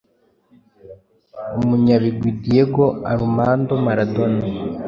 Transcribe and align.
Umunyabigwi 1.59 2.29
Diego 2.41 2.85
Armando 3.13 3.73
Maradona 3.85 4.41